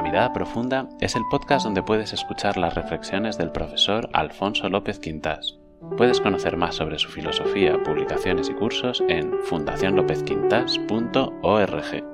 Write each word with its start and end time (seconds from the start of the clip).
La 0.00 0.04
Mirada 0.04 0.32
Profunda 0.32 0.88
es 0.98 1.14
el 1.14 1.24
podcast 1.30 1.66
donde 1.66 1.82
puedes 1.82 2.14
escuchar 2.14 2.56
las 2.56 2.74
reflexiones 2.74 3.36
del 3.36 3.52
profesor 3.52 4.08
Alfonso 4.14 4.70
López 4.70 4.98
Quintas. 4.98 5.58
Puedes 5.98 6.22
conocer 6.22 6.56
más 6.56 6.76
sobre 6.76 6.98
su 6.98 7.10
filosofía, 7.10 7.76
publicaciones 7.82 8.48
y 8.48 8.54
cursos 8.54 9.04
en 9.10 9.30
fundacionlopezquintas.org. 9.44 12.04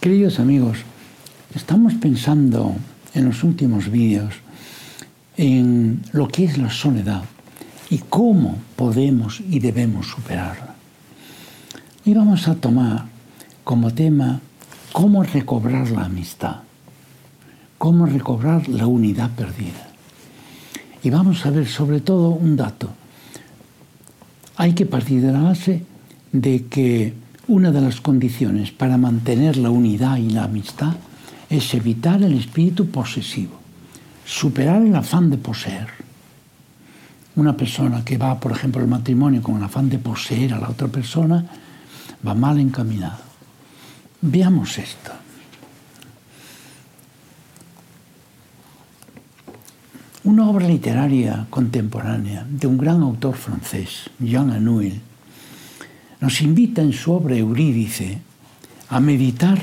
Queridos 0.00 0.38
amigos, 0.38 0.84
estamos 1.54 1.94
pensando 1.94 2.74
en 3.14 3.24
los 3.24 3.42
últimos 3.42 3.90
vídeos 3.90 4.34
en 5.38 6.02
lo 6.12 6.28
que 6.28 6.44
es 6.44 6.58
la 6.58 6.68
soledad 6.68 7.22
y 7.88 8.00
cómo 8.10 8.58
podemos 8.76 9.40
y 9.40 9.60
debemos 9.60 10.08
superarla. 10.08 10.69
Y 12.10 12.14
vamos 12.14 12.48
a 12.48 12.56
tomar 12.56 13.04
como 13.62 13.94
tema 13.94 14.40
cómo 14.90 15.22
recobrar 15.22 15.92
la 15.92 16.06
amistad, 16.06 16.56
cómo 17.78 18.04
recobrar 18.04 18.68
la 18.68 18.88
unidad 18.88 19.30
perdida. 19.30 19.86
Y 21.04 21.10
vamos 21.10 21.46
a 21.46 21.50
ver 21.50 21.68
sobre 21.68 22.00
todo 22.00 22.30
un 22.30 22.56
dato. 22.56 22.90
Hay 24.56 24.72
que 24.72 24.86
partir 24.86 25.22
de 25.22 25.30
la 25.30 25.40
base 25.40 25.84
de 26.32 26.66
que 26.66 27.14
una 27.46 27.70
de 27.70 27.80
las 27.80 28.00
condiciones 28.00 28.72
para 28.72 28.96
mantener 28.96 29.56
la 29.56 29.70
unidad 29.70 30.16
y 30.16 30.30
la 30.30 30.42
amistad 30.42 30.94
es 31.48 31.72
evitar 31.74 32.20
el 32.24 32.36
espíritu 32.36 32.86
posesivo, 32.88 33.54
superar 34.24 34.82
el 34.82 34.96
afán 34.96 35.30
de 35.30 35.38
poseer. 35.38 35.86
Una 37.36 37.56
persona 37.56 38.04
que 38.04 38.18
va, 38.18 38.40
por 38.40 38.50
ejemplo, 38.50 38.82
al 38.82 38.88
matrimonio 38.88 39.40
con 39.42 39.58
el 39.58 39.62
afán 39.62 39.88
de 39.88 39.98
poseer 39.98 40.54
a 40.54 40.58
la 40.58 40.70
otra 40.70 40.88
persona, 40.88 41.46
va 42.26 42.34
mal 42.34 42.58
encaminada. 42.58 43.20
Veamos 44.20 44.78
esto. 44.78 45.12
Una 50.24 50.48
obra 50.48 50.68
literaria 50.68 51.46
contemporánea 51.48 52.46
de 52.48 52.66
un 52.66 52.76
gran 52.76 53.00
autor 53.00 53.36
francés, 53.36 54.10
Jean 54.18 54.50
Anouilh, 54.50 55.00
nos 56.20 56.42
invita 56.42 56.82
en 56.82 56.92
su 56.92 57.12
obra 57.12 57.36
Eurídice 57.36 58.20
a 58.90 59.00
meditar 59.00 59.58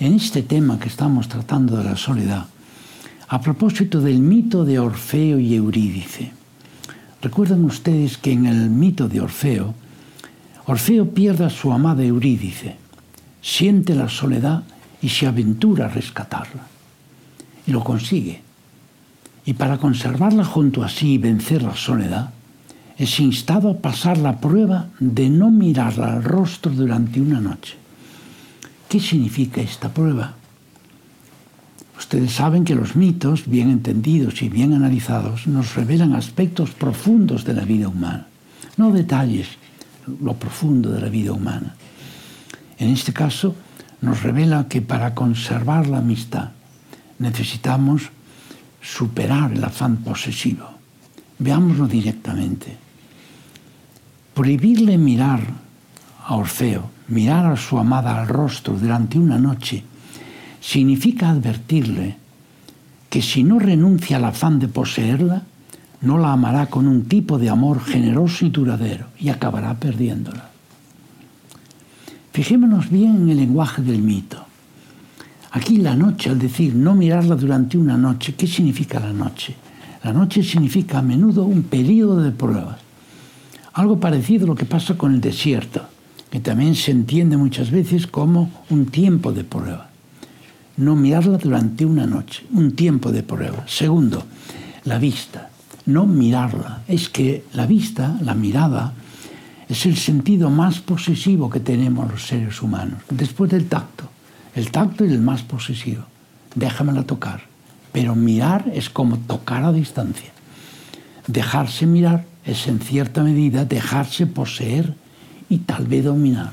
en 0.00 0.14
este 0.14 0.42
tema 0.42 0.78
que 0.78 0.88
estamos 0.88 1.28
tratando 1.28 1.76
de 1.76 1.84
la 1.84 1.96
soledad, 1.96 2.46
a 3.28 3.40
propósito 3.42 4.00
del 4.00 4.20
mito 4.20 4.64
de 4.64 4.78
Orfeo 4.78 5.38
y 5.38 5.54
Eurídice. 5.54 6.32
Recuerdan 7.20 7.64
ustedes 7.64 8.16
que 8.16 8.32
en 8.32 8.46
el 8.46 8.70
mito 8.70 9.08
de 9.08 9.20
Orfeo, 9.20 9.74
Orfeo 10.68 11.08
pierde 11.08 11.46
a 11.46 11.50
su 11.50 11.72
amada 11.72 12.04
Eurídice, 12.04 12.76
siente 13.40 13.94
la 13.94 14.10
soledad 14.10 14.64
y 15.00 15.08
se 15.08 15.26
aventura 15.26 15.86
a 15.86 15.88
rescatarla. 15.88 16.66
Y 17.66 17.72
lo 17.72 17.82
consigue. 17.82 18.42
Y 19.46 19.54
para 19.54 19.78
conservarla 19.78 20.44
junto 20.44 20.84
a 20.84 20.90
sí 20.90 21.14
y 21.14 21.18
vencer 21.18 21.62
la 21.62 21.74
soledad, 21.74 22.32
es 22.98 23.18
instado 23.18 23.70
a 23.70 23.78
pasar 23.78 24.18
la 24.18 24.40
prueba 24.40 24.88
de 25.00 25.30
no 25.30 25.50
mirarla 25.50 26.12
al 26.12 26.22
rostro 26.22 26.70
durante 26.70 27.18
una 27.18 27.40
noche. 27.40 27.76
¿Qué 28.90 29.00
significa 29.00 29.62
esta 29.62 29.88
prueba? 29.88 30.34
Ustedes 31.96 32.32
saben 32.32 32.66
que 32.66 32.74
los 32.74 32.94
mitos, 32.94 33.48
bien 33.48 33.70
entendidos 33.70 34.42
y 34.42 34.50
bien 34.50 34.74
analizados, 34.74 35.46
nos 35.46 35.74
revelan 35.76 36.12
aspectos 36.12 36.72
profundos 36.72 37.46
de 37.46 37.54
la 37.54 37.64
vida 37.64 37.88
humana, 37.88 38.26
no 38.76 38.92
detalles, 38.92 39.48
lo 40.20 40.34
profundo 40.34 40.90
de 40.90 41.00
la 41.00 41.08
vida 41.08 41.32
humana. 41.32 41.74
En 42.78 42.90
este 42.90 43.12
caso, 43.12 43.54
nos 44.00 44.22
revela 44.22 44.68
que 44.68 44.80
para 44.80 45.14
conservar 45.14 45.86
la 45.86 45.98
amistad 45.98 46.50
necesitamos 47.18 48.10
superar 48.80 49.52
el 49.52 49.64
afán 49.64 49.98
posesivo. 49.98 50.66
Veámoslo 51.38 51.86
directamente. 51.86 52.76
Prohibirle 54.34 54.98
mirar 54.98 55.40
a 56.24 56.36
Orfeo, 56.36 56.90
mirar 57.08 57.46
a 57.46 57.56
su 57.56 57.78
amada 57.78 58.20
al 58.20 58.28
rostro 58.28 58.74
durante 58.74 59.18
una 59.18 59.38
noche, 59.38 59.82
significa 60.60 61.30
advertirle 61.30 62.16
que 63.08 63.22
si 63.22 63.42
no 63.42 63.58
renuncia 63.58 64.18
al 64.18 64.26
afán 64.26 64.58
de 64.58 64.68
poseerla, 64.68 65.42
no 66.00 66.18
la 66.18 66.32
amará 66.32 66.66
con 66.66 66.86
un 66.86 67.04
tipo 67.04 67.38
de 67.38 67.48
amor 67.48 67.80
generoso 67.80 68.46
y 68.46 68.50
duradero 68.50 69.06
y 69.18 69.28
acabará 69.28 69.74
perdiéndola. 69.74 70.50
Fijémonos 72.32 72.90
bien 72.90 73.16
en 73.16 73.30
el 73.30 73.36
lenguaje 73.36 73.82
del 73.82 74.00
mito. 74.00 74.44
Aquí 75.50 75.78
la 75.78 75.96
noche, 75.96 76.30
al 76.30 76.38
decir 76.38 76.74
no 76.74 76.94
mirarla 76.94 77.34
durante 77.34 77.78
una 77.78 77.96
noche, 77.96 78.34
¿qué 78.34 78.46
significa 78.46 79.00
la 79.00 79.12
noche? 79.12 79.56
La 80.04 80.12
noche 80.12 80.42
significa 80.42 80.98
a 80.98 81.02
menudo 81.02 81.44
un 81.44 81.64
periodo 81.64 82.20
de 82.20 82.30
pruebas 82.30 82.88
algo 83.78 84.00
parecido 84.00 84.44
a 84.44 84.48
lo 84.48 84.54
que 84.56 84.64
pasa 84.64 84.98
con 84.98 85.14
el 85.14 85.20
desierto, 85.20 85.82
que 86.30 86.40
también 86.40 86.74
se 86.74 86.90
entiende 86.90 87.36
muchas 87.36 87.70
veces 87.70 88.08
como 88.08 88.50
un 88.70 88.86
tiempo 88.86 89.32
de 89.32 89.44
prueba. 89.44 89.88
No 90.78 90.96
mirarla 90.96 91.38
durante 91.38 91.84
una 91.84 92.04
noche, 92.04 92.44
un 92.52 92.72
tiempo 92.72 93.12
de 93.12 93.22
prueba. 93.22 93.64
Segundo, 93.68 94.24
la 94.84 94.98
vista. 94.98 95.50
No 95.88 96.04
mirarla. 96.04 96.82
Es 96.86 97.08
que 97.08 97.46
la 97.54 97.64
vista, 97.64 98.18
la 98.20 98.34
mirada, 98.34 98.92
es 99.70 99.86
el 99.86 99.96
sentido 99.96 100.50
más 100.50 100.80
posesivo 100.80 101.48
que 101.48 101.60
tenemos 101.60 102.10
los 102.10 102.26
seres 102.26 102.60
humanos, 102.60 103.00
después 103.08 103.50
del 103.50 103.68
tacto. 103.68 104.04
El 104.54 104.70
tacto 104.70 105.04
es 105.04 105.12
el 105.12 105.22
más 105.22 105.42
posesivo. 105.42 106.04
Déjamela 106.54 107.04
tocar. 107.04 107.40
Pero 107.90 108.14
mirar 108.14 108.70
es 108.74 108.90
como 108.90 109.16
tocar 109.16 109.64
a 109.64 109.72
distancia. 109.72 110.30
Dejarse 111.26 111.86
mirar 111.86 112.26
es 112.44 112.66
en 112.66 112.80
cierta 112.80 113.22
medida 113.22 113.64
dejarse 113.64 114.26
poseer 114.26 114.94
y 115.48 115.58
tal 115.58 115.86
vez 115.86 116.04
dominar. 116.04 116.52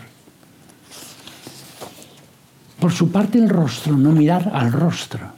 Por 2.79 2.94
su 2.94 3.12
parte 3.12 3.38
el 3.38 3.50
rostro, 3.50 3.97
no 3.97 4.13
mirar 4.13 4.50
al 4.53 4.72
rostro. 4.72 5.34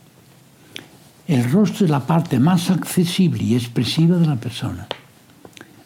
El 1.27 1.51
rostro 1.51 1.85
es 1.85 1.91
la 1.91 2.07
parte 2.07 2.39
más 2.39 2.69
accesible 2.69 3.43
y 3.43 3.55
expresiva 3.55 4.15
de 4.15 4.27
la 4.27 4.37
persona. 4.37 4.87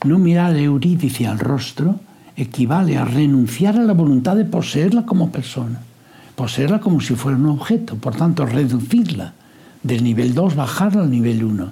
No 0.06 0.20
mirar 0.20 0.56
Eurídice 0.56 1.26
al 1.26 1.40
rostro 1.40 2.00
equivale 2.36 2.96
a 2.98 3.06
renunciar 3.06 3.76
a 3.76 3.84
la 3.84 3.94
voluntad 3.94 4.36
de 4.36 4.46
poseerla 4.46 5.04
como 5.04 5.32
persona, 5.32 5.80
poseerla 6.36 6.80
como 6.80 7.02
si 7.02 7.16
fuera 7.16 7.40
un 7.40 7.48
objeto, 7.48 7.96
por 7.96 8.16
tanto 8.16 8.46
reducirla 8.46 9.34
del 9.82 10.04
nivel 10.04 10.36
2, 10.36 10.56
bajarla 10.56 11.02
al 11.02 11.10
nivel 11.10 11.44
1, 11.44 11.72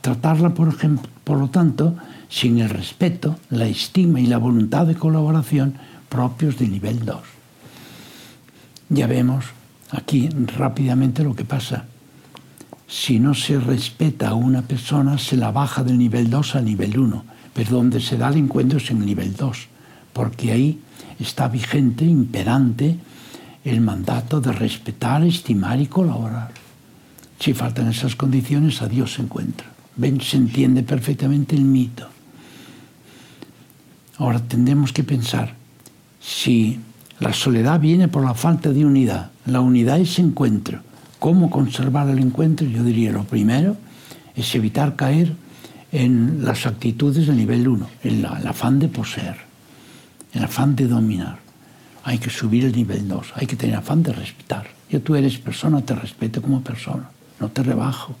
tratarla, 0.00 0.54
por, 0.54 1.38
lo 1.38 1.48
tanto, 1.48 1.96
sin 2.28 2.60
el 2.60 2.70
respeto, 2.70 3.36
la 3.50 3.66
estima 3.66 4.20
y 4.20 4.26
la 4.26 4.38
voluntad 4.38 4.86
de 4.86 4.94
colaboración 4.94 5.74
propios 6.08 6.56
de 6.56 6.68
nivel 6.68 7.04
2. 7.04 7.16
Ya 8.90 9.08
vemos 9.08 9.46
aquí 9.90 10.28
rápidamente 10.28 11.24
lo 11.24 11.34
que 11.34 11.44
pasa. 11.44 11.86
Si 12.92 13.18
no 13.18 13.32
se 13.32 13.58
respeta 13.58 14.28
a 14.28 14.34
una 14.34 14.60
persona, 14.60 15.16
se 15.16 15.38
la 15.38 15.50
baja 15.50 15.82
del 15.82 15.96
nivel 15.96 16.28
2 16.28 16.56
al 16.56 16.66
nivel 16.66 16.98
1, 16.98 17.24
pero 17.54 17.70
donde 17.70 18.02
se 18.02 18.18
da 18.18 18.28
el 18.28 18.36
encuentro 18.36 18.76
es 18.76 18.90
en 18.90 18.98
el 18.98 19.06
nivel 19.06 19.34
2, 19.34 19.66
porque 20.12 20.52
ahí 20.52 20.78
está 21.18 21.48
vigente, 21.48 22.04
imperante, 22.04 22.98
el 23.64 23.80
mandato 23.80 24.42
de 24.42 24.52
respetar, 24.52 25.24
estimar 25.24 25.80
y 25.80 25.86
colaborar. 25.86 26.50
Si 27.40 27.54
faltan 27.54 27.88
esas 27.88 28.14
condiciones, 28.14 28.82
a 28.82 28.88
Dios 28.88 29.14
se 29.14 29.22
encuentra. 29.22 29.68
Ven, 29.96 30.20
se 30.20 30.36
entiende 30.36 30.82
perfectamente 30.82 31.56
el 31.56 31.64
mito. 31.64 32.06
Ahora 34.18 34.38
tendremos 34.38 34.92
que 34.92 35.02
pensar, 35.02 35.54
si 36.20 36.78
la 37.20 37.32
soledad 37.32 37.80
viene 37.80 38.08
por 38.08 38.22
la 38.22 38.34
falta 38.34 38.70
de 38.70 38.84
unidad, 38.84 39.30
la 39.46 39.60
unidad 39.60 39.98
es 39.98 40.18
encuentro, 40.18 40.82
¿cómo 41.22 41.50
conservar 41.50 42.08
el 42.08 42.18
encuentro? 42.18 42.66
Yo 42.66 42.82
diría, 42.82 43.12
lo 43.12 43.22
primero 43.22 43.76
es 44.34 44.52
evitar 44.56 44.96
caer 44.96 45.32
en 45.92 46.44
las 46.44 46.66
actitudes 46.66 47.28
del 47.28 47.36
nivel 47.36 47.68
1, 47.68 47.88
el, 48.02 48.24
el 48.24 48.26
afán 48.26 48.80
de 48.80 48.88
poseer, 48.88 49.36
el 50.32 50.42
afán 50.42 50.74
de 50.74 50.88
dominar. 50.88 51.38
Hay 52.02 52.18
que 52.18 52.28
subir 52.28 52.64
el 52.64 52.74
nivel 52.74 53.06
2, 53.06 53.34
hay 53.36 53.46
que 53.46 53.54
tener 53.54 53.76
afán 53.76 54.02
de 54.02 54.12
respetar. 54.12 54.66
Yo 54.90 55.00
tú 55.00 55.14
eres 55.14 55.38
persona, 55.38 55.80
te 55.82 55.94
respeto 55.94 56.42
como 56.42 56.60
persona, 56.60 57.08
no 57.38 57.50
te 57.50 57.62
rebajo. 57.62 58.16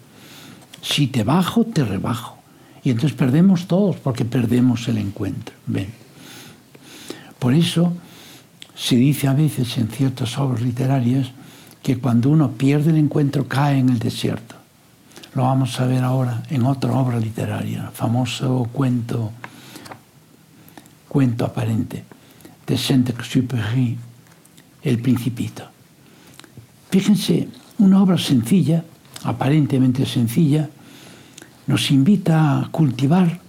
Si 0.80 1.08
te 1.08 1.24
bajo, 1.24 1.64
te 1.64 1.82
rebajo. 1.82 2.38
Y 2.84 2.90
entonces 2.90 3.18
perdemos 3.18 3.66
todos 3.66 3.96
porque 3.96 4.24
perdemos 4.24 4.86
el 4.86 4.98
encuentro. 4.98 5.56
¿Ven? 5.66 5.88
Por 7.40 7.52
eso 7.52 7.94
se 8.76 8.94
dice 8.94 9.26
a 9.26 9.34
veces 9.34 9.76
en 9.78 9.88
ciertas 9.88 10.38
obras 10.38 10.62
literarias 10.62 11.32
que 11.82 11.98
cuando 11.98 12.30
uno 12.30 12.52
pierde 12.52 12.90
el 12.90 12.98
encuentro 12.98 13.48
cae 13.48 13.78
en 13.78 13.88
el 13.88 13.98
desierto. 13.98 14.54
Lo 15.34 15.42
vamos 15.42 15.80
a 15.80 15.86
ver 15.86 16.04
ahora 16.04 16.42
en 16.50 16.64
otra 16.64 16.92
obra 16.92 17.18
literaria, 17.18 17.90
famoso 17.92 18.68
cuento, 18.72 19.32
cuento 21.08 21.44
aparente 21.44 22.04
de 22.66 22.78
Saint-Exupéry, 22.78 23.98
El 24.82 24.98
Principito. 25.00 25.64
Fíjense, 26.90 27.48
una 27.78 28.02
obra 28.02 28.18
sencilla, 28.18 28.84
aparentemente 29.24 30.04
sencilla, 30.06 30.68
nos 31.66 31.90
invita 31.90 32.60
a 32.60 32.68
cultivar 32.68 33.40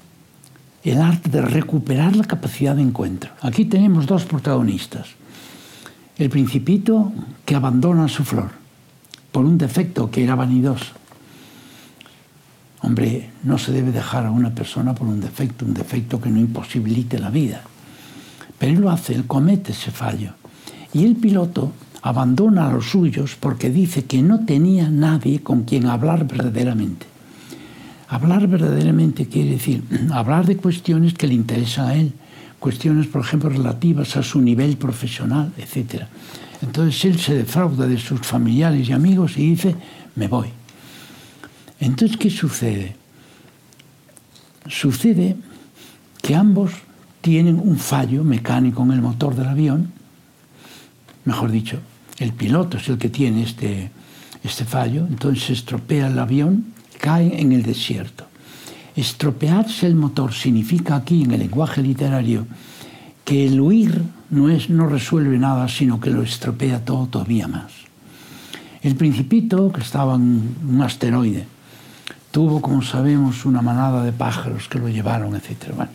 el 0.83 1.01
arte 1.01 1.29
de 1.29 1.41
recuperar 1.41 2.15
la 2.15 2.23
capacidad 2.23 2.75
de 2.75 2.81
encuentro. 2.81 3.31
Aquí 3.41 3.65
tenemos 3.65 4.05
dos 4.05 4.23
protagonistas. 4.25 5.07
El 6.23 6.29
principito 6.29 7.11
que 7.43 7.53
abandona 7.53 8.07
su 8.07 8.23
flor 8.23 8.49
por 9.33 9.43
un 9.43 9.57
defecto 9.57 10.09
que 10.09 10.23
era 10.23 10.35
vanidoso. 10.35 10.93
Hombre, 12.79 13.29
no 13.43 13.57
se 13.57 13.73
debe 13.73 13.91
dejar 13.91 14.27
a 14.27 14.31
una 14.31 14.55
persona 14.55 14.95
por 14.95 15.05
un 15.05 15.19
defecto, 15.19 15.65
un 15.65 15.73
defecto 15.73 16.21
que 16.21 16.29
no 16.29 16.39
imposibilite 16.39 17.19
la 17.19 17.29
vida. 17.29 17.63
Pero 18.57 18.71
él 18.71 18.79
lo 18.79 18.89
hace, 18.89 19.13
él 19.13 19.27
comete 19.27 19.73
ese 19.73 19.91
fallo. 19.91 20.31
Y 20.93 21.03
el 21.03 21.17
piloto 21.17 21.73
abandona 22.01 22.69
a 22.69 22.71
los 22.71 22.85
suyos 22.85 23.35
porque 23.37 23.69
dice 23.69 24.05
que 24.05 24.21
no 24.21 24.45
tenía 24.45 24.89
nadie 24.89 25.43
con 25.43 25.63
quien 25.63 25.87
hablar 25.87 26.25
verdaderamente. 26.25 27.05
Hablar 28.07 28.47
verdaderamente 28.47 29.27
quiere 29.27 29.49
decir 29.49 29.83
hablar 30.13 30.45
de 30.45 30.55
cuestiones 30.55 31.15
que 31.15 31.27
le 31.27 31.33
interesan 31.33 31.87
a 31.89 31.95
él, 31.95 32.13
cuestiones, 32.63 33.07
por 33.07 33.19
ejemplo, 33.19 33.49
relativas 33.49 34.15
a 34.15 34.23
su 34.23 34.39
nivel 34.39 34.77
profesional, 34.77 35.51
etc. 35.57 36.03
Entonces 36.61 37.03
él 37.03 37.19
se 37.19 37.33
defrauda 37.35 37.85
de 37.85 37.97
sus 37.97 38.21
familiares 38.21 38.87
y 38.87 38.93
amigos 38.93 39.37
y 39.37 39.49
dice, 39.49 39.75
me 40.15 40.29
voy. 40.29 40.47
Entonces, 41.81 42.15
¿qué 42.15 42.29
sucede? 42.29 42.95
Sucede 44.65 45.35
que 46.21 46.35
ambos 46.35 46.71
tienen 47.19 47.59
un 47.59 47.77
fallo 47.77 48.23
mecánico 48.23 48.81
en 48.83 48.91
el 48.91 49.01
motor 49.01 49.35
del 49.35 49.49
avión, 49.49 49.91
mejor 51.25 51.51
dicho, 51.51 51.79
el 52.17 52.31
piloto 52.31 52.77
es 52.77 52.87
el 52.87 52.97
que 52.97 53.09
tiene 53.09 53.43
este, 53.43 53.91
este 54.41 54.63
fallo, 54.63 55.05
entonces 55.05 55.43
se 55.43 55.53
estropea 55.53 56.07
el 56.07 56.17
avión 56.17 56.67
cae 56.97 57.41
en 57.41 57.51
el 57.51 57.63
desierto. 57.63 58.25
Estropearse 58.95 59.87
el 59.87 59.95
motor 59.95 60.33
significa 60.33 60.95
aquí, 60.95 61.23
en 61.23 61.31
el 61.31 61.39
lenguaje 61.39 61.81
literario, 61.81 62.45
que 63.25 63.47
el 63.47 63.59
huir 63.59 64.01
no, 64.29 64.49
es, 64.49 64.69
no 64.69 64.87
resuelve 64.87 65.37
nada, 65.37 65.67
sino 65.67 65.99
que 65.99 66.09
lo 66.09 66.21
estropea 66.21 66.85
todo 66.85 67.07
todavía 67.07 67.47
más. 67.47 67.71
El 68.81 68.95
principito, 68.95 69.71
que 69.71 69.81
estaba 69.81 70.15
en 70.15 70.55
un 70.67 70.81
asteroide, 70.81 71.45
tuvo, 72.31 72.61
como 72.61 72.81
sabemos, 72.81 73.45
una 73.45 73.61
manada 73.61 74.03
de 74.03 74.11
pájaros 74.11 74.67
que 74.67 74.79
lo 74.79 74.89
llevaron, 74.89 75.35
etc. 75.35 75.87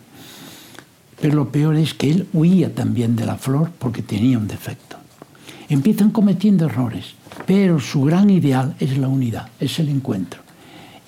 pero 1.21 1.35
lo 1.35 1.49
peor 1.49 1.75
es 1.75 1.93
que 1.93 2.09
él 2.09 2.27
huía 2.33 2.73
también 2.73 3.15
de 3.15 3.25
la 3.25 3.35
flor 3.35 3.71
porque 3.77 4.01
tenía 4.01 4.37
un 4.37 4.47
defecto. 4.47 4.97
Empiezan 5.69 6.09
cometiendo 6.09 6.65
errores, 6.65 7.13
pero 7.45 7.79
su 7.79 8.01
gran 8.01 8.29
ideal 8.29 8.75
es 8.79 8.97
la 8.97 9.07
unidad, 9.07 9.49
es 9.59 9.77
el 9.79 9.89
encuentro. 9.89 10.48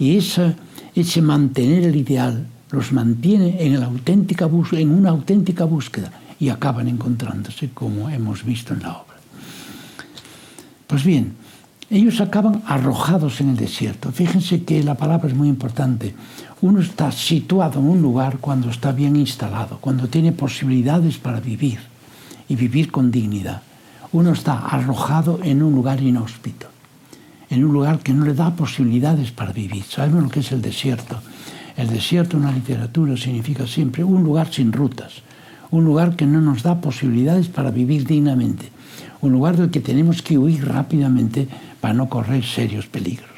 Y 0.01 0.17
esa, 0.17 0.55
ese 0.95 1.21
mantener 1.21 1.83
el 1.83 1.95
ideal 1.95 2.47
los 2.71 2.91
mantiene 2.91 3.63
en, 3.63 3.75
en 3.75 4.89
una 4.89 5.09
auténtica 5.11 5.65
búsqueda 5.65 6.11
y 6.39 6.49
acaban 6.49 6.87
encontrándose 6.87 7.69
como 7.69 8.09
hemos 8.09 8.43
visto 8.43 8.73
en 8.73 8.81
la 8.81 8.93
obra. 8.93 9.17
Pues 10.87 11.03
bien, 11.03 11.33
ellos 11.91 12.19
acaban 12.19 12.63
arrojados 12.65 13.41
en 13.41 13.49
el 13.49 13.57
desierto. 13.57 14.11
Fíjense 14.11 14.63
que 14.63 14.81
la 14.81 14.95
palabra 14.95 15.29
es 15.29 15.35
muy 15.35 15.49
importante. 15.49 16.15
Uno 16.61 16.81
está 16.81 17.11
situado 17.11 17.79
en 17.79 17.87
un 17.87 18.01
lugar 18.01 18.39
cuando 18.39 18.71
está 18.71 18.91
bien 18.91 19.15
instalado, 19.15 19.77
cuando 19.79 20.07
tiene 20.07 20.31
posibilidades 20.31 21.19
para 21.19 21.39
vivir 21.39 21.77
y 22.49 22.55
vivir 22.55 22.89
con 22.89 23.11
dignidad. 23.11 23.61
Uno 24.13 24.31
está 24.31 24.65
arrojado 24.65 25.39
en 25.43 25.61
un 25.61 25.75
lugar 25.75 26.01
inhóspito 26.01 26.70
en 27.51 27.65
un 27.65 27.73
lugar 27.73 27.99
que 27.99 28.13
no 28.13 28.25
le 28.25 28.33
da 28.33 28.55
posibilidades 28.55 29.31
para 29.31 29.51
vivir. 29.51 29.83
Sabemos 29.83 30.23
lo 30.23 30.29
que 30.29 30.39
es 30.39 30.51
el 30.53 30.61
desierto. 30.61 31.19
El 31.75 31.89
desierto 31.89 32.37
en 32.37 32.43
la 32.43 32.51
literatura 32.51 33.17
significa 33.17 33.67
siempre 33.67 34.03
un 34.03 34.23
lugar 34.23 34.51
sin 34.51 34.71
rutas, 34.71 35.21
un 35.69 35.83
lugar 35.83 36.15
que 36.15 36.25
no 36.25 36.39
nos 36.39 36.63
da 36.63 36.79
posibilidades 36.79 37.49
para 37.49 37.69
vivir 37.69 38.07
dignamente, 38.07 38.71
un 39.19 39.33
lugar 39.33 39.57
del 39.57 39.69
que 39.69 39.81
tenemos 39.81 40.21
que 40.21 40.37
huir 40.37 40.65
rápidamente 40.65 41.47
para 41.81 41.93
no 41.93 42.07
correr 42.07 42.45
serios 42.45 42.87
peligros. 42.87 43.29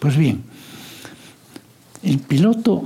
Pues 0.00 0.16
bien, 0.16 0.42
el 2.02 2.18
piloto 2.18 2.82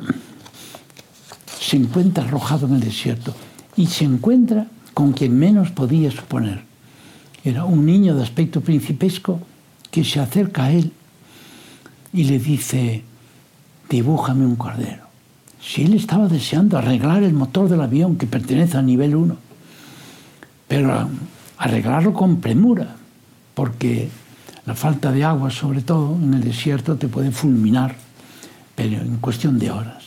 se 1.59 1.77
encuentra 1.77 2.25
arrojado 2.25 2.67
en 2.67 2.75
el 2.75 2.81
desierto 2.81 3.35
y 3.77 3.87
se 3.87 4.05
encuentra 4.05 4.67
con 4.93 5.13
quien 5.13 5.39
menos 5.39 5.71
podía 5.71 6.11
suponer. 6.11 6.65
Era 7.45 7.65
un 7.65 7.87
niño 7.87 8.15
de 8.15 8.23
aspecto 8.23 8.61
principesco 8.61 9.41
que 9.91 10.05
se 10.05 10.21
acerca 10.21 10.65
a 10.65 10.73
él 10.73 10.93
y 12.13 12.25
le 12.25 12.39
dice, 12.39 13.03
dibújame 13.89 14.45
un 14.45 14.57
cordero. 14.57 15.05
Si 15.61 15.85
él 15.85 15.95
estaba 15.95 16.29
deseando 16.29 16.79
arreglar 16.79 17.23
el 17.23 17.35
motor 17.35 17.69
del 17.69 17.81
avión 17.83 18.17
que 18.17 18.27
pertenece 18.27 18.77
al 18.77 18.87
nivel 18.87 19.15
1, 19.15 19.37
pero 20.67 21.09
arreglarlo 21.59 22.15
con 22.15 22.41
premura, 22.41 22.97
porque 23.55 24.09
la 24.65 24.75
falta 24.75 25.13
de 25.13 25.25
agua, 25.25 25.51
sobre 25.51 25.83
todo 25.83 26.17
en 26.17 26.35
el 26.35 26.43
desierto, 26.43 26.97
te 26.97 27.09
puede 27.09 27.31
fulminar, 27.31 27.97
pero 28.75 29.01
en 29.01 29.17
cuestión 29.17 29.59
de 29.59 29.71
horas. 29.71 30.05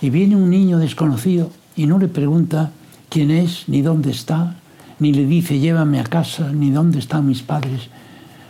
Y 0.00 0.10
viene 0.10 0.36
un 0.36 0.48
niño 0.48 0.78
desconocido 0.78 1.50
y 1.76 1.86
no 1.86 1.98
le 1.98 2.08
pregunta 2.08 2.70
quién 3.08 3.30
es, 3.30 3.64
ni 3.68 3.82
dónde 3.82 4.10
está, 4.10 4.56
ni 4.98 5.12
le 5.12 5.26
dice 5.26 5.58
llévame 5.58 6.00
a 6.00 6.04
casa, 6.04 6.50
ni 6.52 6.70
dónde 6.70 6.98
están 6.98 7.26
mis 7.26 7.42
padres, 7.42 7.88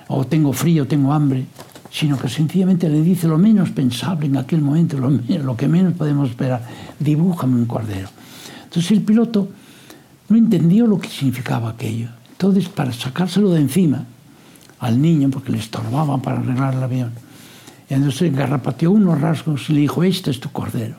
o 0.09 0.27
tengo 0.27 0.53
frío, 0.53 0.87
tengo 0.87 1.12
hambre, 1.12 1.47
sino 1.91 2.19
que 2.19 2.29
sencillamente 2.29 2.88
le 2.88 3.03
dice 3.03 3.29
lo 3.29 3.38
menos 3.38 3.71
pensable 3.71 4.27
en 4.27 4.37
aquel 4.37 4.61
momento, 4.61 4.99
lo, 4.99 5.57
que 5.57 5.69
menos 5.69 5.95
podemos 5.95 6.31
esperar, 6.31 6.62
dibújame 6.99 7.57
un 7.57 7.67
cordero. 7.67 8.09
Entonces 8.65 8.91
el 8.91 9.03
piloto 9.03 9.49
no 10.29 10.37
entendió 10.37 10.87
lo 10.87 10.99
que 10.99 11.09
significaba 11.09 11.71
aquello. 11.71 12.09
Entonces, 12.33 12.69
para 12.69 12.93
sacárselo 12.93 13.50
de 13.50 13.61
encima 13.61 14.05
al 14.81 15.00
niño, 15.00 15.31
porque 15.31 15.50
le 15.50 15.59
estorbaba 15.59 16.19
para 16.19 16.38
arreglar 16.38 16.75
el 16.75 16.83
avión, 16.83 17.12
entonces 17.88 18.35
garrapateó 18.35 18.91
unos 18.91 19.21
rasgos 19.21 19.69
y 19.71 19.73
le 19.73 19.81
dijo, 19.81 20.05
este 20.05 20.31
es 20.31 20.41
tu 20.41 20.50
cordero. 20.50 20.97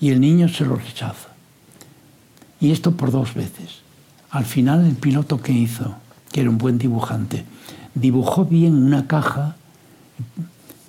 Y 0.00 0.10
el 0.10 0.20
niño 0.20 0.48
se 0.48 0.64
lo 0.64 0.76
rechaza. 0.76 1.28
Y 2.60 2.72
esto 2.72 2.92
por 2.92 3.12
dos 3.12 3.34
veces. 3.34 3.80
Al 4.30 4.44
final 4.44 4.84
el 4.84 4.96
piloto 4.96 5.40
que 5.40 5.52
hizo, 5.52 5.94
que 6.32 6.40
era 6.40 6.50
un 6.50 6.58
buen 6.58 6.76
dibujante, 6.76 7.44
dibujó 8.00 8.44
bien 8.44 8.74
una 8.74 9.06
caja, 9.06 9.56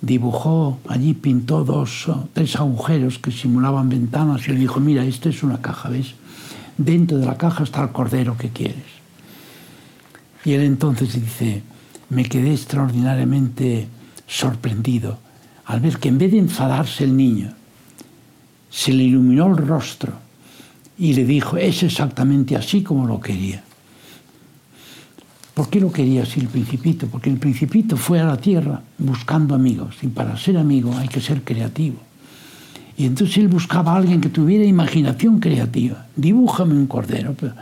dibujó, 0.00 0.78
allí 0.88 1.14
pintó 1.14 1.64
dos, 1.64 2.06
tres 2.32 2.56
agujeros 2.56 3.18
que 3.18 3.30
simulaban 3.30 3.88
ventanas 3.88 4.46
y 4.48 4.52
le 4.52 4.58
dijo, 4.58 4.80
mira, 4.80 5.04
esta 5.04 5.28
es 5.28 5.42
una 5.42 5.60
caja, 5.60 5.88
¿ves? 5.88 6.14
Dentro 6.76 7.18
de 7.18 7.26
la 7.26 7.36
caja 7.36 7.64
está 7.64 7.82
el 7.82 7.90
cordero 7.90 8.36
que 8.36 8.48
quieres. 8.50 9.00
Y 10.44 10.52
él 10.52 10.62
entonces 10.62 11.12
dice, 11.12 11.62
me 12.08 12.24
quedé 12.24 12.52
extraordinariamente 12.52 13.88
sorprendido 14.26 15.18
al 15.66 15.80
ver 15.80 15.98
que 15.98 16.08
en 16.08 16.18
vez 16.18 16.32
de 16.32 16.38
enfadarse 16.38 17.04
el 17.04 17.16
niño, 17.16 17.52
se 18.70 18.92
le 18.92 19.04
iluminó 19.04 19.46
el 19.48 19.56
rostro 19.56 20.12
y 20.98 21.12
le 21.14 21.24
dijo, 21.24 21.56
es 21.56 21.82
exactamente 21.82 22.56
así 22.56 22.82
como 22.82 23.06
lo 23.06 23.20
quería. 23.20 23.62
¿Por 25.60 25.68
qué 25.68 25.78
lo 25.78 25.92
quería 25.92 26.22
así 26.22 26.40
el 26.40 26.48
principito? 26.48 27.06
Porque 27.06 27.28
el 27.28 27.36
principito 27.36 27.94
fue 27.98 28.18
a 28.18 28.24
la 28.24 28.38
tierra 28.38 28.80
buscando 28.96 29.54
amigos 29.54 29.94
y 30.00 30.06
para 30.06 30.34
ser 30.38 30.56
amigo 30.56 30.96
hay 30.96 31.06
que 31.06 31.20
ser 31.20 31.42
creativo. 31.42 31.98
Y 32.96 33.04
entonces 33.04 33.36
él 33.36 33.48
buscaba 33.48 33.92
a 33.92 33.96
alguien 33.96 34.22
que 34.22 34.30
tuviera 34.30 34.64
imaginación 34.64 35.38
creativa. 35.38 36.06
Dibújame 36.16 36.72
un 36.72 36.86
cordero. 36.86 37.34
Pero 37.38 37.52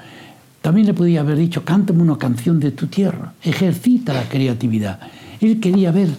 también 0.62 0.86
le 0.86 0.94
podía 0.94 1.22
haber 1.22 1.38
dicho, 1.38 1.64
cántame 1.64 2.00
una 2.02 2.16
canción 2.16 2.60
de 2.60 2.70
tu 2.70 2.86
tierra. 2.86 3.32
Ejercita 3.42 4.14
la 4.14 4.28
creatividad. 4.28 5.00
Él 5.40 5.58
quería 5.58 5.90
ver 5.90 6.10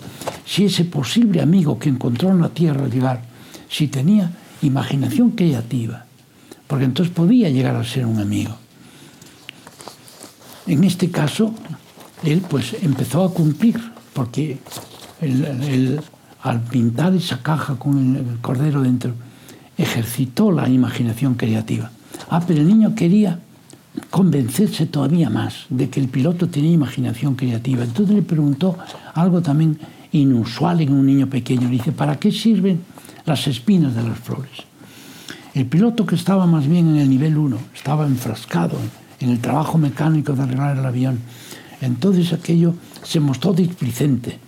si 0.46 0.66
ese 0.66 0.84
posible 0.84 1.42
amigo 1.42 1.80
que 1.80 1.88
encontró 1.88 2.30
en 2.30 2.42
la 2.42 2.50
tierra 2.50 2.90
llegar, 2.90 3.22
si 3.70 3.88
tenía 3.88 4.30
imaginación 4.64 5.30
creativa, 5.32 6.04
porque 6.68 6.84
entonces 6.84 7.16
podía 7.16 7.50
llegar 7.50 7.78
a 7.78 7.86
ser 7.86 8.06
un 8.06 8.20
amigo. 8.20 8.59
En 10.70 10.84
este 10.84 11.10
caso, 11.10 11.52
él 12.24 12.44
pues 12.48 12.76
empezó 12.84 13.24
a 13.24 13.34
cumplir, 13.34 13.82
porque 14.14 14.60
al 16.44 16.62
pintar 16.62 17.16
esa 17.16 17.42
caja 17.42 17.76
con 17.78 18.16
el 18.16 18.38
cordero 18.40 18.84
dentro, 18.84 19.14
ejercitó 19.80 20.52
la 20.52 20.70
imaginación 20.70 21.34
creativa. 21.34 21.90
Ah, 22.30 22.44
pero 22.46 22.62
el 22.62 22.68
niño 22.68 22.94
quería 22.94 23.40
convencerse 24.12 24.86
todavía 24.86 25.32
más 25.32 25.66
de 25.70 25.90
que 25.90 26.00
el 26.00 26.08
piloto 26.08 26.50
tenía 26.50 26.72
imaginación 26.72 27.34
creativa. 27.34 27.84
Entonces 27.84 28.14
le 28.14 28.22
preguntó 28.22 28.78
algo 29.16 29.42
también 29.42 29.80
inusual 30.12 30.82
en 30.82 30.94
un 30.94 31.08
niño 31.08 31.28
pequeño. 31.28 31.64
Le 31.64 31.78
dice, 31.78 31.94
¿para 31.94 32.20
qué 32.20 32.32
sirven 32.32 32.82
las 33.26 33.48
espinas 33.48 33.96
de 33.96 34.04
las 34.04 34.20
flores? 34.20 34.52
El 35.56 35.66
piloto 35.66 36.06
que 36.06 36.14
estaba 36.14 36.46
más 36.46 36.68
bien 36.68 36.90
en 36.90 36.98
el 36.98 37.10
nivel 37.10 37.40
1, 37.40 37.58
estaba 37.74 38.06
enfrascado 38.06 38.78
en 38.78 38.99
el 39.28 39.40
trabajo 39.40 39.78
mecánico 39.78 40.34
de 40.34 40.44
arreglar 40.44 40.78
el 40.78 40.86
avión. 40.86 41.20
Entonces 41.82 42.32
aquello 42.32 42.76
se 43.04 43.20
mostró 43.20 43.54
displicente. 43.54 44.40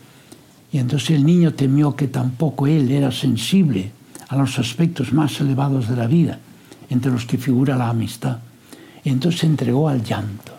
Y 0.72 0.78
entonces 0.78 1.12
el 1.12 1.25
niño 1.25 1.54
temió 1.54 1.96
que 1.96 2.08
tampoco 2.08 2.68
él 2.68 2.92
era 2.92 3.12
sensible 3.12 3.92
a 4.30 4.38
los 4.38 4.58
aspectos 4.60 5.12
más 5.12 5.42
elevados 5.42 5.90
de 5.90 5.98
la 5.98 6.08
vida, 6.08 6.40
entre 6.90 7.12
los 7.12 7.25
que 7.25 7.38
figura 7.38 7.75
la 7.75 7.90
amistad. 7.90 8.38
Y 9.04 9.10
entonces 9.10 9.42
se 9.42 9.48
entregó 9.48 9.90
al 9.90 10.04
llanto. 10.04 10.54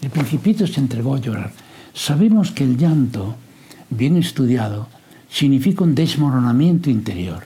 El 0.00 0.10
principito 0.10 0.66
se 0.66 0.80
entregó 0.80 1.14
a 1.14 1.20
llorar. 1.20 1.52
Sabemos 1.92 2.50
que 2.50 2.64
el 2.64 2.78
llanto, 2.78 3.36
bien 3.90 4.16
estudiado, 4.16 4.88
significa 5.28 5.84
un 5.84 5.94
desmoronamiento 5.94 6.88
interior. 6.88 7.44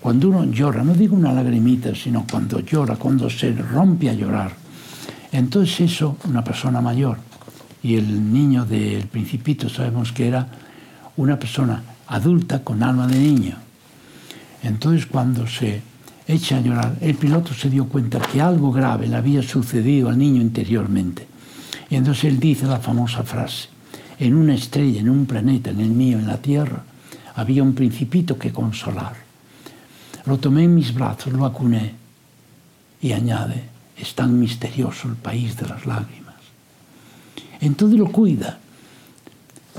Cuando 0.00 0.28
uno 0.28 0.44
llora, 0.44 0.82
no 0.82 0.94
digo 0.94 1.16
una 1.16 1.32
lagrimita, 1.32 1.94
sino 1.94 2.26
cuando 2.30 2.60
llora, 2.60 2.96
cuando 2.96 3.30
se 3.30 3.52
rompe 3.52 4.10
a 4.10 4.14
llorar, 4.14 4.61
entonces 5.32 5.80
eso, 5.80 6.18
una 6.24 6.44
persona 6.44 6.80
mayor, 6.80 7.18
y 7.82 7.96
el 7.96 8.32
niño 8.32 8.64
del 8.64 9.06
principito 9.08 9.68
sabemos 9.68 10.12
que 10.12 10.28
era 10.28 10.46
una 11.16 11.38
persona 11.38 11.82
adulta 12.06 12.62
con 12.62 12.82
alma 12.82 13.06
de 13.06 13.18
niño. 13.18 13.56
Entonces 14.62 15.06
cuando 15.06 15.46
se 15.46 15.82
echa 16.28 16.58
a 16.58 16.60
llorar, 16.60 16.96
el 17.00 17.16
piloto 17.16 17.54
se 17.54 17.70
dio 17.70 17.86
cuenta 17.86 18.20
que 18.20 18.40
algo 18.40 18.70
grave 18.70 19.08
le 19.08 19.16
había 19.16 19.42
sucedido 19.42 20.08
al 20.08 20.18
niño 20.18 20.40
interiormente. 20.40 21.26
Y 21.90 21.96
entonces 21.96 22.24
él 22.24 22.38
dice 22.38 22.66
la 22.66 22.78
famosa 22.78 23.22
frase, 23.22 23.68
en 24.18 24.34
una 24.34 24.54
estrella, 24.54 25.00
en 25.00 25.10
un 25.10 25.26
planeta, 25.26 25.70
en 25.70 25.80
el 25.80 25.90
mío, 25.90 26.18
en 26.18 26.26
la 26.26 26.36
Tierra, 26.36 26.84
había 27.34 27.62
un 27.62 27.74
principito 27.74 28.38
que 28.38 28.52
consolar. 28.52 29.16
Lo 30.26 30.38
tomé 30.38 30.64
en 30.64 30.74
mis 30.74 30.94
brazos, 30.94 31.32
lo 31.32 31.44
acuné 31.44 31.94
y 33.00 33.12
añade, 33.12 33.71
es 33.96 34.14
tan 34.14 34.38
misterioso 34.38 35.08
el 35.08 35.14
país 35.14 35.56
de 35.56 35.68
las 35.68 35.86
lágrimas. 35.86 36.34
Entonces 37.60 37.98
lo 37.98 38.10
cuida, 38.10 38.58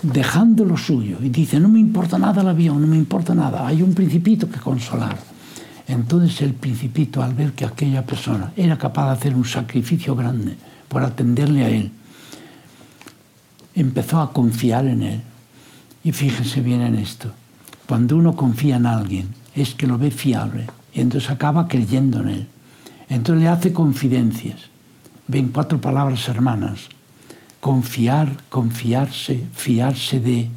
dejando 0.01 0.65
lo 0.65 0.77
suyo, 0.77 1.17
y 1.21 1.29
dice, 1.29 1.59
no 1.59 1.69
me 1.69 1.79
importa 1.79 2.17
nada 2.17 2.41
el 2.41 2.47
avión, 2.47 2.81
no 2.81 2.87
me 2.87 2.97
importa 2.97 3.35
nada, 3.35 3.67
hay 3.67 3.81
un 3.81 3.93
principito 3.93 4.49
que 4.49 4.59
consolar. 4.59 5.17
Entonces 5.87 6.41
el 6.41 6.53
principito, 6.53 7.21
al 7.21 7.33
ver 7.33 7.53
que 7.53 7.65
aquella 7.65 8.05
persona 8.05 8.53
era 8.55 8.77
capaz 8.77 9.07
de 9.07 9.11
hacer 9.13 9.35
un 9.35 9.45
sacrificio 9.45 10.15
grande 10.15 10.55
por 10.87 11.03
atenderle 11.03 11.65
a 11.65 11.69
él, 11.69 11.91
empezó 13.75 14.21
a 14.21 14.31
confiar 14.31 14.85
en 14.87 15.03
él. 15.03 15.21
Y 16.03 16.11
fíjense 16.11 16.61
bien 16.61 16.81
en 16.81 16.95
esto, 16.95 17.31
cuando 17.87 18.17
uno 18.17 18.35
confía 18.35 18.77
en 18.77 18.85
alguien, 18.85 19.29
es 19.55 19.73
que 19.73 19.87
lo 19.87 19.97
ve 19.97 20.11
fiable, 20.11 20.67
y 20.93 21.01
entonces 21.01 21.29
acaba 21.29 21.67
creyendo 21.67 22.21
en 22.21 22.29
él. 22.29 22.47
Entonces 23.13 23.43
le 23.43 23.49
hace 23.49 23.71
confidencias. 23.71 24.59
Ven 25.27 25.49
cuatro 25.49 25.79
palabras 25.79 26.27
hermanas. 26.27 26.89
Confiar, 27.59 28.35
confiarse, 28.49 29.43
fiarse 29.53 30.19
de, 30.19 30.49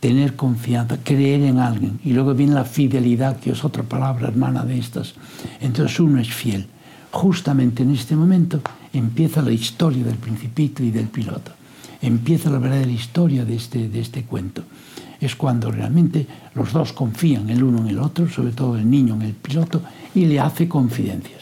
tener 0.00 0.34
confianza, 0.34 0.98
creer 1.04 1.42
en 1.42 1.58
alguien. 1.58 2.00
Y 2.04 2.14
luego 2.14 2.34
viene 2.34 2.54
la 2.54 2.64
fidelidad, 2.64 3.38
que 3.38 3.52
es 3.52 3.64
otra 3.64 3.84
palabra 3.84 4.26
hermana 4.26 4.64
de 4.64 4.76
estas. 4.76 5.14
Entonces 5.60 6.00
uno 6.00 6.20
es 6.20 6.34
fiel. 6.34 6.66
Justamente 7.12 7.84
en 7.84 7.92
este 7.92 8.16
momento 8.16 8.60
empieza 8.92 9.40
la 9.40 9.52
historia 9.52 10.02
del 10.02 10.16
principito 10.16 10.82
y 10.82 10.90
del 10.90 11.06
piloto. 11.06 11.52
Empieza 12.02 12.50
la 12.50 12.58
verdadera 12.58 12.90
historia 12.90 13.44
de 13.44 13.54
este, 13.54 13.88
de 13.88 14.00
este 14.00 14.24
cuento. 14.24 14.64
Es 15.20 15.36
cuando 15.36 15.70
realmente 15.70 16.26
los 16.54 16.72
dos 16.72 16.92
confían 16.92 17.48
el 17.50 17.62
uno 17.62 17.78
en 17.78 17.88
el 17.88 18.00
otro, 18.00 18.28
sobre 18.28 18.50
todo 18.50 18.76
el 18.76 18.90
niño 18.90 19.14
en 19.14 19.22
el 19.22 19.34
piloto, 19.34 19.80
y 20.12 20.26
le 20.26 20.40
hace 20.40 20.68
confidencias. 20.68 21.37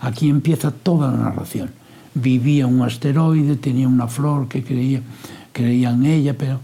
Aquí 0.00 0.28
empieza 0.28 0.70
toda 0.70 1.10
la 1.10 1.18
narración. 1.18 1.70
Vivía 2.14 2.66
un 2.66 2.82
asteroide, 2.82 3.56
tenía 3.56 3.86
una 3.86 4.08
flor 4.08 4.48
que 4.48 4.64
creía, 4.64 5.02
en 5.54 6.06
ella, 6.06 6.36
pero 6.36 6.60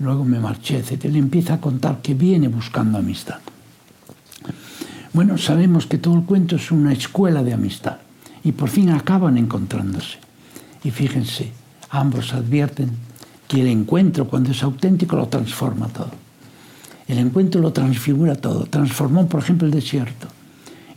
luego 0.00 0.24
me 0.24 0.40
marché, 0.40 0.78
etc. 0.78 1.04
Le 1.04 1.18
empieza 1.18 1.54
a 1.54 1.60
contar 1.60 2.02
que 2.02 2.14
viene 2.14 2.48
buscando 2.48 2.98
amistad. 2.98 3.38
Bueno, 5.12 5.38
sabemos 5.38 5.86
que 5.86 5.98
todo 5.98 6.16
el 6.16 6.24
cuento 6.24 6.56
es 6.56 6.70
una 6.70 6.92
escuela 6.92 7.42
de 7.42 7.52
amistad 7.52 7.98
y 8.44 8.52
por 8.52 8.68
fin 8.68 8.90
acaban 8.90 9.38
encontrándose. 9.38 10.18
Y 10.82 10.90
fíjense, 10.90 11.52
ambos 11.90 12.32
advierten 12.32 12.90
que 13.46 13.60
el 13.60 13.68
encuentro, 13.68 14.28
cuando 14.28 14.50
es 14.50 14.62
auténtico, 14.62 15.16
lo 15.16 15.28
transforma 15.28 15.88
todo. 15.88 16.10
El 17.08 17.18
encuentro 17.18 17.60
lo 17.60 17.72
transfigura 17.72 18.36
todo. 18.36 18.66
Transformó, 18.66 19.26
por 19.26 19.42
ejemplo, 19.42 19.66
el 19.66 19.72
desierto. 19.72 20.28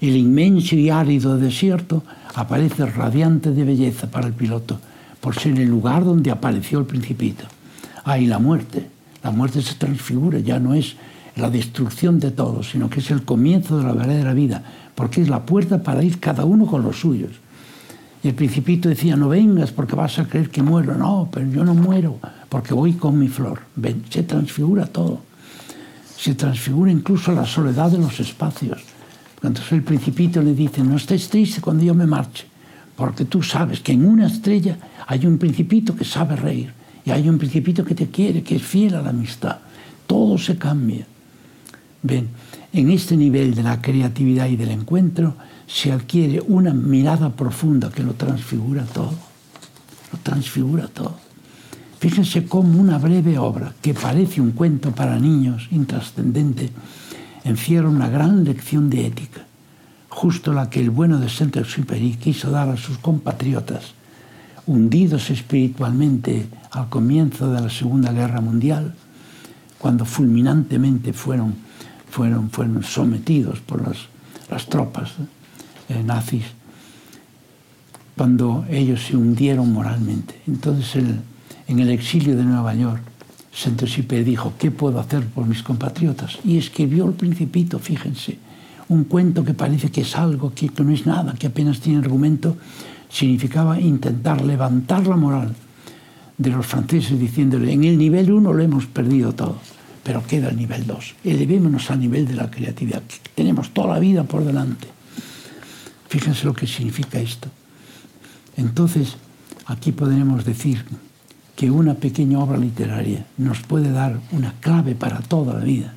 El 0.03 0.17
inmenso 0.17 0.75
y 0.75 0.89
árido 0.89 1.37
desierto 1.37 2.03
aparece 2.35 2.85
radiante 2.85 3.51
de 3.51 3.63
belleza 3.63 4.11
para 4.11 4.27
el 4.27 4.33
piloto, 4.33 4.77
por 5.21 5.33
ser 5.39 5.57
el 5.57 5.69
lugar 5.69 6.03
donde 6.03 6.29
apareció 6.29 6.79
el 6.79 6.85
principito. 6.85 7.45
Ah, 8.03 8.19
y 8.19 8.25
la 8.25 8.37
muerte. 8.37 8.85
La 9.23 9.31
muerte 9.31 9.61
se 9.61 9.75
transfigura, 9.75 10.39
ya 10.39 10.59
no 10.59 10.73
es 10.73 10.97
la 11.37 11.49
destrucción 11.49 12.19
de 12.19 12.31
todos, 12.31 12.71
sino 12.71 12.89
que 12.89 12.99
es 12.99 13.11
el 13.11 13.23
comienzo 13.23 13.77
de 13.77 13.85
la 13.85 13.93
verdadera 13.93 14.33
vida, 14.33 14.61
porque 14.93 15.21
es 15.21 15.29
la 15.29 15.45
puerta 15.45 15.81
para 15.81 16.03
ir 16.03 16.19
cada 16.19 16.43
uno 16.43 16.65
con 16.65 16.83
los 16.83 16.99
suyos. 16.99 17.31
Y 18.21 18.27
el 18.27 18.35
principito 18.35 18.89
decía, 18.89 19.15
no 19.15 19.29
vengas 19.29 19.71
porque 19.71 19.95
vas 19.95 20.19
a 20.19 20.25
creer 20.25 20.49
que 20.49 20.61
muero. 20.61 20.95
No, 20.95 21.29
pero 21.31 21.49
yo 21.49 21.63
no 21.63 21.75
muero 21.75 22.19
porque 22.49 22.73
voy 22.73 22.91
con 22.91 23.17
mi 23.17 23.29
flor. 23.29 23.61
Se 24.09 24.23
transfigura 24.23 24.85
todo. 24.85 25.21
Se 26.17 26.35
transfigura 26.35 26.91
incluso 26.91 27.31
la 27.31 27.45
soledad 27.45 27.89
de 27.89 27.99
los 27.99 28.19
espacios. 28.19 28.92
Entonces 29.43 29.73
el 29.73 29.83
principito 29.83 30.41
le 30.41 30.53
dice, 30.53 30.83
no 30.83 30.95
estés 30.95 31.27
triste 31.29 31.61
cuando 31.61 31.83
yo 31.83 31.93
me 31.93 32.07
marche, 32.07 32.45
porque 32.95 33.25
tú 33.25 33.43
sabes 33.43 33.81
que 33.81 33.91
en 33.91 34.05
una 34.05 34.27
estrella 34.27 34.77
hay 35.05 35.25
un 35.25 35.37
principito 35.37 35.95
que 35.95 36.05
sabe 36.05 36.35
reír 36.35 36.73
y 37.05 37.11
hay 37.11 37.27
un 37.27 37.37
principito 37.37 37.83
que 37.83 37.93
te 37.93 38.07
quiere, 38.07 38.41
que 38.41 38.55
es 38.55 38.63
fiel 38.63 38.95
a 38.95 39.01
la 39.01 39.09
amistad. 39.09 39.57
Todo 40.07 40.37
se 40.37 40.57
cambia. 40.57 41.05
Ven, 42.01 42.29
en 42.71 42.89
este 42.89 43.17
nivel 43.17 43.53
de 43.53 43.63
la 43.63 43.81
creatividad 43.81 44.47
y 44.47 44.55
del 44.55 44.71
encuentro 44.71 45.35
se 45.67 45.91
adquiere 45.91 46.41
una 46.47 46.73
mirada 46.73 47.29
profunda 47.29 47.91
que 47.91 48.03
lo 48.03 48.13
transfigura 48.13 48.83
todo. 48.83 49.13
Lo 50.11 50.19
transfigura 50.19 50.87
todo. 50.87 51.17
Fíjense 51.99 52.45
cómo 52.45 52.79
una 52.79 52.97
breve 52.97 53.37
obra, 53.37 53.73
que 53.81 53.93
parece 53.93 54.41
un 54.41 54.51
cuento 54.51 54.91
para 54.91 55.17
niños, 55.19 55.67
intrascendente, 55.71 56.69
encierra 57.43 57.89
una 57.89 58.09
gran 58.09 58.43
lección 58.43 58.89
de 58.89 59.05
ética, 59.07 59.45
justo 60.09 60.53
la 60.53 60.69
que 60.69 60.79
el 60.79 60.89
bueno 60.89 61.19
de 61.19 61.29
Saint-Exupéry 61.29 62.15
quiso 62.15 62.51
dar 62.51 62.69
a 62.69 62.77
sus 62.77 62.97
compatriotas 62.97 63.93
hundidos 64.65 65.29
espiritualmente 65.29 66.47
al 66.71 66.89
comienzo 66.89 67.51
de 67.51 67.61
la 67.61 67.69
Segunda 67.69 68.11
Guerra 68.11 68.41
Mundial, 68.41 68.93
cuando 69.77 70.05
fulminantemente 70.05 71.11
fueron, 71.11 71.55
fueron, 72.09 72.49
fueron 72.49 72.83
sometidos 72.83 73.59
por 73.59 73.85
las, 73.85 73.97
las 74.49 74.67
tropas 74.67 75.11
eh, 75.89 76.01
nazis, 76.03 76.45
cuando 78.15 78.65
ellos 78.69 79.05
se 79.05 79.17
hundieron 79.17 79.73
moralmente. 79.73 80.39
Entonces, 80.47 80.95
el, 80.95 81.19
en 81.67 81.79
el 81.79 81.89
exilio 81.89 82.37
de 82.37 82.43
Nueva 82.43 82.73
York, 82.75 83.01
Saint-Exupéry 83.53 84.23
dijo, 84.23 84.53
¿qué 84.57 84.71
puedo 84.71 84.99
hacer 84.99 85.25
por 85.27 85.45
mis 85.45 85.61
compatriotas? 85.61 86.39
Y 86.43 86.57
escribió 86.57 87.05
El 87.05 87.13
Principito, 87.13 87.77
fíjense, 87.77 88.37
un 88.89 89.03
cuento 89.05 89.43
que 89.43 89.53
parece 89.53 89.91
que 89.91 90.01
es 90.01 90.15
algo, 90.15 90.53
que, 90.53 90.71
no 90.83 90.91
es 90.91 91.05
nada, 91.05 91.33
que 91.33 91.47
apenas 91.47 91.79
tiene 91.79 91.99
argumento, 91.99 92.57
significaba 93.09 93.79
intentar 93.79 94.43
levantar 94.43 95.05
la 95.05 95.15
moral 95.15 95.53
de 96.37 96.49
los 96.49 96.65
franceses 96.65 97.19
diciéndole, 97.19 97.71
en 97.71 97.83
el 97.83 97.97
nivel 97.97 98.31
1 98.31 98.51
lo 98.53 98.63
hemos 98.63 98.87
perdido 98.87 99.33
todo, 99.33 99.57
pero 100.03 100.25
queda 100.25 100.49
el 100.49 100.57
nivel 100.57 100.87
2. 100.87 101.15
Elevémonos 101.23 101.91
al 101.91 101.99
nivel 101.99 102.27
de 102.27 102.33
la 102.33 102.49
creatividad, 102.49 103.03
tenemos 103.35 103.69
toda 103.69 103.93
la 103.93 103.99
vida 103.99 104.23
por 104.23 104.43
delante. 104.43 104.87
Fíjense 106.09 106.45
lo 106.45 106.53
que 106.53 106.65
significa 106.65 107.19
esto. 107.19 107.49
Entonces, 108.57 109.15
aquí 109.65 109.91
podremos 109.91 110.43
decir 110.43 110.83
que 111.63 111.71
una 111.71 111.93
pequeña 111.93 112.39
obra 112.39 112.57
literaria 112.57 113.25
nos 113.37 113.61
puede 113.61 113.89
dar 113.89 114.19
una 114.33 114.53
clave 114.59 114.95
para 114.95 115.19
toda 115.21 115.53
la 115.53 115.63
vida. 115.63 115.93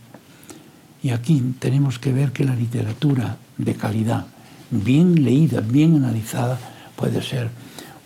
Y 1.02 1.10
aquí 1.10 1.42
tenemos 1.58 1.98
que 1.98 2.12
ver 2.12 2.30
que 2.30 2.44
la 2.44 2.54
literatura 2.54 3.36
de 3.58 3.74
calidad, 3.74 4.26
bien 4.70 5.24
leída, 5.24 5.60
bien 5.60 5.96
analizada, 5.96 6.56
puede 6.94 7.20
ser 7.20 7.50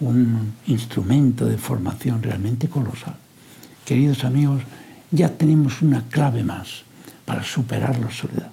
un 0.01 0.55
instrumento 0.69 1.45
de 1.45 1.59
formación 1.59 2.23
realmente 2.23 2.67
colosal. 2.71 3.17
Queridos 3.85 4.25
amigos, 4.25 4.63
ya 5.11 5.29
tenemos 5.29 5.83
una 5.83 6.09
clave 6.09 6.43
más 6.43 6.85
para 7.27 7.43
superar 7.43 7.99
la 7.99 8.11
soledad. 8.11 8.53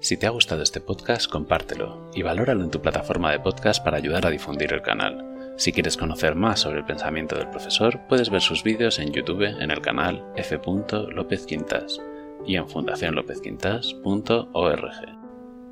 Si 0.00 0.18
te 0.18 0.26
ha 0.26 0.30
gustado 0.30 0.62
este 0.62 0.82
podcast, 0.82 1.30
compártelo 1.30 2.10
y 2.14 2.20
valóralo 2.20 2.64
en 2.64 2.70
tu 2.70 2.82
plataforma 2.82 3.32
de 3.32 3.40
podcast 3.40 3.82
para 3.82 3.96
ayudar 3.96 4.26
a 4.26 4.30
difundir 4.30 4.74
el 4.74 4.82
canal. 4.82 5.27
Si 5.58 5.72
quieres 5.72 5.96
conocer 5.96 6.36
más 6.36 6.60
sobre 6.60 6.78
el 6.78 6.84
pensamiento 6.84 7.36
del 7.36 7.50
profesor, 7.50 7.98
puedes 8.08 8.30
ver 8.30 8.40
sus 8.40 8.62
vídeos 8.62 9.00
en 9.00 9.12
YouTube 9.12 9.42
en 9.42 9.72
el 9.72 9.80
canal 9.80 10.24
F. 10.36 10.60
López 11.10 11.46
Quintas 11.46 12.00
y 12.46 12.54
en 12.54 12.68
fundacionlopezquintas.org. 12.68 15.18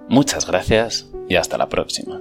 Muchas 0.09 0.45
gracias 0.45 1.09
y 1.29 1.37
hasta 1.37 1.57
la 1.57 1.69
próxima. 1.69 2.21